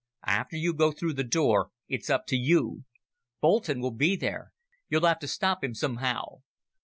[0.25, 2.85] "After you go through the door, it's up to you.
[3.39, 4.51] Boulton will be there.
[4.89, 6.39] You'll have to stop him, somehow.